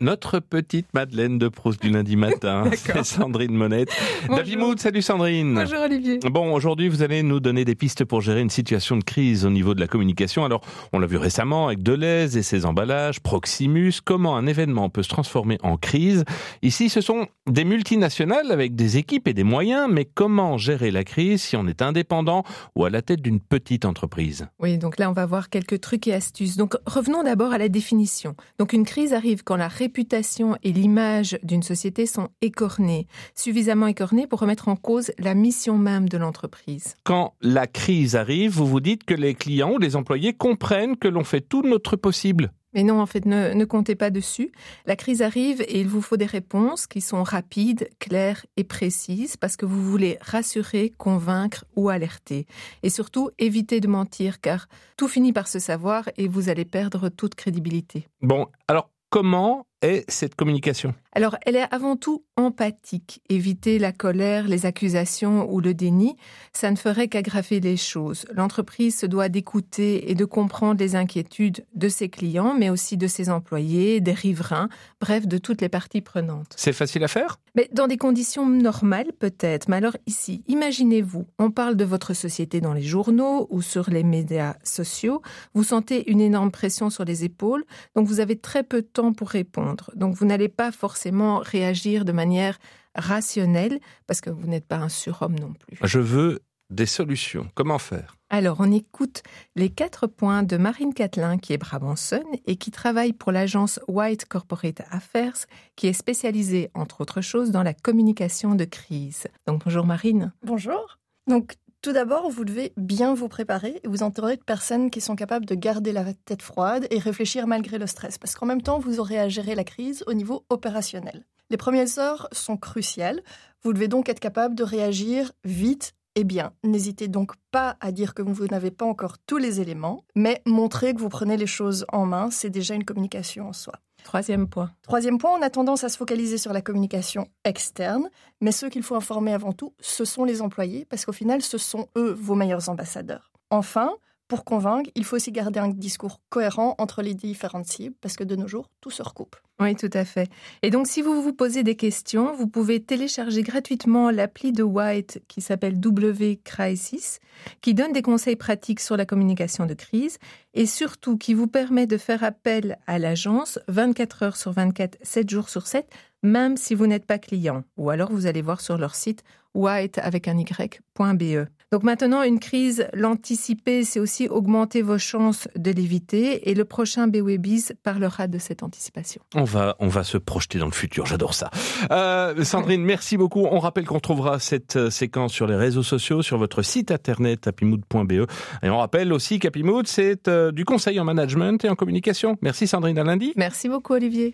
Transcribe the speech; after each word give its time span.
notre 0.00 0.38
petite 0.40 0.86
Madeleine 0.94 1.38
de 1.38 1.48
Proust 1.48 1.82
du 1.82 1.90
lundi 1.90 2.16
matin. 2.16 2.64
C'est 2.74 3.04
Sandrine 3.04 3.54
Monette. 3.54 3.90
David 4.28 4.58
Mood, 4.58 4.78
salut 4.78 5.02
Sandrine. 5.02 5.54
Bonjour 5.54 5.80
Olivier. 5.80 6.20
Bon, 6.30 6.52
aujourd'hui, 6.52 6.88
vous 6.88 7.02
allez 7.02 7.22
nous 7.22 7.40
donner 7.40 7.64
des 7.64 7.74
pistes 7.74 8.04
pour 8.04 8.20
gérer 8.20 8.40
une 8.40 8.50
situation 8.50 8.96
de 8.96 9.04
crise 9.04 9.44
au 9.44 9.50
niveau 9.50 9.74
de 9.74 9.80
la 9.80 9.88
communication. 9.88 10.44
Alors, 10.44 10.62
on 10.92 10.98
l'a 10.98 11.06
vu 11.06 11.16
récemment 11.16 11.66
avec 11.66 11.82
Deleuze 11.82 12.36
et 12.36 12.42
ses 12.42 12.64
emballages, 12.64 13.20
Proximus, 13.20 13.94
comment 14.04 14.36
un 14.36 14.46
événement 14.46 14.88
peut 14.88 15.02
se 15.02 15.08
transformer 15.08 15.58
en 15.62 15.76
crise. 15.76 16.24
Ici, 16.62 16.88
ce 16.88 17.00
sont 17.00 17.26
des 17.48 17.64
multinationales 17.64 18.52
avec 18.52 18.76
des 18.76 18.98
équipes 18.98 19.26
et 19.28 19.34
des 19.34 19.44
moyens, 19.44 19.88
mais 19.90 20.04
comment 20.04 20.58
gérer 20.58 20.90
la 20.90 21.04
crise 21.04 21.42
si 21.42 21.56
on 21.56 21.66
est 21.66 21.82
indépendant 21.82 22.44
ou 22.76 22.84
à 22.84 22.90
la 22.90 23.02
tête 23.02 23.20
d'une 23.20 23.40
petite 23.40 23.84
entreprise? 23.84 24.46
Oui, 24.60 24.78
donc 24.78 24.98
là, 24.98 25.10
on 25.10 25.14
va 25.14 25.26
voir 25.26 25.50
quelques 25.50 25.80
trucs 25.80 26.06
et 26.06 26.14
astuces. 26.14 26.56
Donc, 26.56 26.76
revenons 26.86 27.22
d'abord 27.22 27.52
à 27.52 27.58
la 27.58 27.68
définition. 27.68 28.34
Donc, 28.58 28.72
une 28.72 28.84
crise 28.84 29.12
arrive 29.12 29.42
quand 29.42 29.56
la 29.56 29.68
réputation 29.88 30.54
et 30.62 30.70
l'image 30.70 31.38
d'une 31.42 31.62
société 31.62 32.04
sont 32.04 32.28
écornées, 32.42 33.06
suffisamment 33.34 33.86
écornées 33.86 34.26
pour 34.26 34.40
remettre 34.40 34.68
en 34.68 34.76
cause 34.76 35.12
la 35.18 35.32
mission 35.32 35.78
même 35.78 36.10
de 36.10 36.18
l'entreprise. 36.18 36.94
Quand 37.04 37.32
la 37.40 37.66
crise 37.66 38.14
arrive, 38.14 38.52
vous 38.52 38.66
vous 38.66 38.80
dites 38.80 39.04
que 39.04 39.14
les 39.14 39.34
clients 39.34 39.72
ou 39.72 39.78
les 39.78 39.96
employés 39.96 40.34
comprennent 40.34 40.98
que 40.98 41.08
l'on 41.08 41.24
fait 41.24 41.40
tout 41.40 41.62
notre 41.62 41.96
possible. 41.96 42.52
Mais 42.74 42.82
non, 42.82 43.00
en 43.00 43.06
fait, 43.06 43.24
ne, 43.24 43.54
ne, 43.54 43.64
comptez 43.64 43.94
pas 43.94 44.10
dessus. 44.10 44.52
La 44.84 44.94
crise 44.94 45.22
arrive 45.22 45.62
et 45.62 45.80
il 45.80 45.88
vous 45.88 46.02
faut 46.02 46.18
des 46.18 46.26
réponses 46.26 46.86
qui 46.86 47.00
sont 47.00 47.22
rapides, 47.22 47.88
claires 47.98 48.44
et 48.58 48.64
précises 48.64 49.38
parce 49.38 49.56
que 49.56 49.64
vous 49.64 49.82
voulez 49.82 50.18
rassurer, 50.20 50.92
convaincre 50.98 51.64
ou 51.76 51.88
alerter. 51.88 52.44
Et 52.82 52.90
surtout, 52.90 53.30
éviter 53.38 53.80
de 53.80 53.88
mentir 53.88 54.42
car 54.42 54.68
tout 54.98 55.08
finit 55.08 55.32
par 55.32 55.48
se 55.48 55.58
savoir 55.58 56.10
et 56.18 56.28
vous 56.28 56.50
allez 56.50 56.66
perdre 56.66 57.08
toute 57.08 57.36
crédibilité. 57.36 58.06
Bon, 58.20 58.48
alors 58.68 58.90
comment 59.08 59.67
est 59.82 60.08
cette 60.10 60.34
communication? 60.34 60.94
Alors, 61.12 61.36
elle 61.46 61.56
est 61.56 61.74
avant 61.74 61.96
tout 61.96 62.24
empathique. 62.36 63.22
Éviter 63.28 63.78
la 63.78 63.92
colère, 63.92 64.46
les 64.46 64.66
accusations 64.66 65.52
ou 65.52 65.60
le 65.60 65.74
déni, 65.74 66.16
ça 66.52 66.70
ne 66.70 66.76
ferait 66.76 67.08
qu'aggraver 67.08 67.58
les 67.58 67.76
choses. 67.76 68.24
L'entreprise 68.32 68.96
se 68.96 69.06
doit 69.06 69.28
d'écouter 69.28 70.10
et 70.10 70.14
de 70.14 70.24
comprendre 70.24 70.78
les 70.78 70.94
inquiétudes 70.94 71.64
de 71.74 71.88
ses 71.88 72.08
clients, 72.08 72.54
mais 72.56 72.70
aussi 72.70 72.96
de 72.96 73.06
ses 73.06 73.30
employés, 73.30 74.00
des 74.00 74.12
riverains, 74.12 74.68
bref, 75.00 75.26
de 75.26 75.38
toutes 75.38 75.60
les 75.60 75.68
parties 75.68 76.02
prenantes. 76.02 76.54
C'est 76.56 76.72
facile 76.72 77.02
à 77.02 77.08
faire? 77.08 77.40
Mais 77.56 77.68
dans 77.72 77.88
des 77.88 77.96
conditions 77.96 78.46
normales, 78.46 79.12
peut-être. 79.18 79.68
Mais 79.68 79.76
alors 79.76 79.96
ici, 80.06 80.44
imaginez-vous, 80.46 81.26
on 81.38 81.50
parle 81.50 81.76
de 81.76 81.84
votre 81.84 82.14
société 82.14 82.60
dans 82.60 82.74
les 82.74 82.82
journaux 82.82 83.48
ou 83.50 83.62
sur 83.62 83.90
les 83.90 84.04
médias 84.04 84.54
sociaux, 84.62 85.22
vous 85.54 85.64
sentez 85.64 86.08
une 86.10 86.20
énorme 86.20 86.52
pression 86.52 86.90
sur 86.90 87.04
les 87.04 87.24
épaules, 87.24 87.64
donc 87.96 88.06
vous 88.06 88.20
avez 88.20 88.36
très 88.36 88.62
peu 88.62 88.82
de 88.82 88.86
temps 88.86 89.12
pour 89.12 89.28
répondre. 89.30 89.67
Donc 89.94 90.14
vous 90.14 90.26
n'allez 90.26 90.48
pas 90.48 90.72
forcément 90.72 91.38
réagir 91.38 92.04
de 92.04 92.12
manière 92.12 92.58
rationnelle 92.94 93.80
parce 94.06 94.20
que 94.20 94.30
vous 94.30 94.46
n'êtes 94.46 94.66
pas 94.66 94.76
un 94.76 94.88
surhomme 94.88 95.38
non 95.38 95.52
plus. 95.52 95.78
Je 95.82 95.98
veux 95.98 96.40
des 96.70 96.86
solutions. 96.86 97.48
Comment 97.54 97.78
faire? 97.78 98.16
Alors, 98.30 98.58
on 98.60 98.70
écoute 98.70 99.22
les 99.56 99.70
quatre 99.70 100.06
points 100.06 100.42
de 100.42 100.58
Marine 100.58 100.92
Catlin, 100.92 101.38
qui 101.38 101.54
est 101.54 101.58
brabançonne 101.58 102.26
et 102.46 102.56
qui 102.56 102.70
travaille 102.70 103.14
pour 103.14 103.32
l'agence 103.32 103.80
White 103.88 104.26
Corporate 104.26 104.82
Affairs, 104.90 105.46
qui 105.76 105.86
est 105.86 105.94
spécialisée, 105.94 106.70
entre 106.74 107.00
autres 107.00 107.22
choses, 107.22 107.50
dans 107.50 107.62
la 107.62 107.72
communication 107.72 108.54
de 108.54 108.64
crise. 108.64 109.26
Donc, 109.46 109.64
bonjour 109.64 109.86
Marine. 109.86 110.32
Bonjour. 110.42 110.98
Donc, 111.26 111.54
tout 111.80 111.92
d'abord, 111.92 112.28
vous 112.30 112.44
devez 112.44 112.72
bien 112.76 113.14
vous 113.14 113.28
préparer 113.28 113.80
et 113.84 113.88
vous 113.88 114.02
entourer 114.02 114.36
de 114.36 114.42
personnes 114.42 114.90
qui 114.90 115.00
sont 115.00 115.16
capables 115.16 115.46
de 115.46 115.54
garder 115.54 115.92
la 115.92 116.12
tête 116.12 116.42
froide 116.42 116.86
et 116.90 116.98
réfléchir 116.98 117.46
malgré 117.46 117.78
le 117.78 117.86
stress, 117.86 118.18
parce 118.18 118.34
qu'en 118.34 118.46
même 118.46 118.62
temps, 118.62 118.78
vous 118.78 118.98
aurez 118.98 119.18
à 119.18 119.28
gérer 119.28 119.54
la 119.54 119.64
crise 119.64 120.02
au 120.06 120.14
niveau 120.14 120.44
opérationnel. 120.48 121.24
Les 121.50 121.56
premières 121.56 121.98
heures 121.98 122.28
sont 122.32 122.56
cruciales. 122.56 123.22
Vous 123.62 123.72
devez 123.72 123.88
donc 123.88 124.08
être 124.08 124.20
capable 124.20 124.54
de 124.54 124.64
réagir 124.64 125.32
vite 125.44 125.94
et 126.14 126.24
bien. 126.24 126.52
N'hésitez 126.64 127.08
donc 127.08 127.32
pas 127.50 127.76
à 127.80 127.92
dire 127.92 128.14
que 128.14 128.22
vous 128.22 128.46
n'avez 128.46 128.70
pas 128.70 128.84
encore 128.84 129.18
tous 129.18 129.38
les 129.38 129.60
éléments, 129.60 130.04
mais 130.14 130.42
montrer 130.46 130.94
que 130.94 131.00
vous 131.00 131.08
prenez 131.08 131.36
les 131.36 131.46
choses 131.46 131.86
en 131.92 132.06
main, 132.06 132.30
c'est 132.30 132.50
déjà 132.50 132.74
une 132.74 132.84
communication 132.84 133.48
en 133.48 133.52
soi. 133.52 133.74
Troisième 134.04 134.48
point. 134.48 134.70
Troisième 134.82 135.18
point, 135.18 135.32
on 135.38 135.42
a 135.42 135.50
tendance 135.50 135.84
à 135.84 135.88
se 135.88 135.96
focaliser 135.96 136.38
sur 136.38 136.52
la 136.52 136.62
communication 136.62 137.28
externe, 137.44 138.08
mais 138.40 138.52
ceux 138.52 138.70
qu'il 138.70 138.82
faut 138.82 138.94
informer 138.94 139.32
avant 139.32 139.52
tout, 139.52 139.74
ce 139.80 140.04
sont 140.04 140.24
les 140.24 140.40
employés, 140.40 140.86
parce 140.86 141.04
qu'au 141.04 141.12
final, 141.12 141.42
ce 141.42 141.58
sont 141.58 141.88
eux 141.96 142.12
vos 142.12 142.34
meilleurs 142.34 142.68
ambassadeurs. 142.68 143.32
Enfin, 143.50 143.92
pour 144.26 144.44
convaincre, 144.44 144.90
il 144.94 145.04
faut 145.04 145.16
aussi 145.16 145.32
garder 145.32 145.60
un 145.60 145.68
discours 145.68 146.20
cohérent 146.30 146.74
entre 146.78 147.02
les 147.02 147.14
différentes 147.14 147.66
cibles, 147.66 147.96
parce 148.00 148.16
que 148.16 148.24
de 148.24 148.36
nos 148.36 148.46
jours, 148.46 148.70
tout 148.80 148.90
se 148.90 149.02
recoupe. 149.02 149.36
Oui, 149.60 149.74
tout 149.74 149.90
à 149.92 150.04
fait. 150.04 150.30
Et 150.62 150.70
donc, 150.70 150.86
si 150.86 151.02
vous 151.02 151.20
vous 151.20 151.32
posez 151.32 151.64
des 151.64 151.74
questions, 151.74 152.32
vous 152.32 152.46
pouvez 152.46 152.80
télécharger 152.80 153.42
gratuitement 153.42 154.12
l'appli 154.12 154.52
de 154.52 154.62
White 154.62 155.20
qui 155.26 155.40
s'appelle 155.40 155.80
W 155.80 156.40
Crisis, 156.44 157.18
qui 157.60 157.74
donne 157.74 157.92
des 157.92 158.02
conseils 158.02 158.36
pratiques 158.36 158.78
sur 158.78 158.96
la 158.96 159.04
communication 159.04 159.66
de 159.66 159.74
crise 159.74 160.18
et 160.54 160.64
surtout 160.64 161.18
qui 161.18 161.34
vous 161.34 161.48
permet 161.48 161.88
de 161.88 161.96
faire 161.96 162.22
appel 162.22 162.78
à 162.86 163.00
l'agence 163.00 163.58
24 163.66 164.22
heures 164.22 164.36
sur 164.36 164.52
24, 164.52 164.96
7 165.02 165.28
jours 165.28 165.48
sur 165.48 165.66
7, 165.66 165.90
même 166.22 166.56
si 166.56 166.76
vous 166.76 166.86
n'êtes 166.86 167.06
pas 167.06 167.18
client. 167.18 167.64
Ou 167.76 167.90
alors, 167.90 168.12
vous 168.12 168.26
allez 168.26 168.42
voir 168.42 168.60
sur 168.60 168.78
leur 168.78 168.94
site 168.94 169.24
white 169.54 169.98
avec 169.98 170.28
un 170.28 170.38
y.be. 170.38 171.48
Donc 171.70 171.82
maintenant, 171.82 172.22
une 172.22 172.40
crise, 172.40 172.86
l'anticiper, 172.94 173.84
c'est 173.84 174.00
aussi 174.00 174.26
augmenter 174.28 174.80
vos 174.80 174.96
chances 174.96 175.48
de 175.54 175.70
l'éviter. 175.70 176.48
Et 176.48 176.54
le 176.54 176.64
prochain 176.64 177.08
BWBIS 177.08 177.72
parlera 177.82 178.26
de 178.26 178.38
cette 178.38 178.62
anticipation. 178.62 179.20
On 179.34 179.44
va, 179.44 179.76
on 179.78 179.88
va 179.88 180.02
se 180.02 180.16
projeter 180.16 180.58
dans 180.58 180.66
le 180.66 180.72
futur. 180.72 181.04
J'adore 181.04 181.34
ça. 181.34 181.50
Euh, 181.90 182.42
Sandrine, 182.44 182.82
merci 182.84 183.16
beaucoup. 183.16 183.46
On 183.50 183.58
rappelle 183.58 183.84
qu'on 183.84 184.00
trouvera 184.00 184.38
cette 184.38 184.76
euh, 184.76 184.90
séquence 184.90 185.32
sur 185.32 185.46
les 185.46 185.56
réseaux 185.56 185.82
sociaux, 185.82 186.22
sur 186.22 186.38
votre 186.38 186.62
site 186.62 186.90
internet 186.90 187.46
happymood.be. 187.46 188.26
Et 188.62 188.70
on 188.70 188.78
rappelle 188.78 189.12
aussi 189.12 189.38
qu'Happymood, 189.38 189.86
c'est 189.86 190.26
euh, 190.28 190.52
du 190.52 190.64
conseil 190.64 190.98
en 190.98 191.04
management 191.04 191.64
et 191.64 191.68
en 191.68 191.74
communication. 191.74 192.36
Merci 192.40 192.66
Sandrine, 192.66 192.98
à 192.98 193.04
lundi. 193.04 193.32
Merci 193.36 193.68
beaucoup 193.68 193.92
Olivier. 193.92 194.26